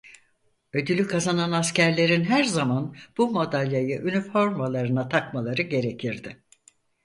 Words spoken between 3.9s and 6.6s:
üniformalarına takmaları gerekirdi.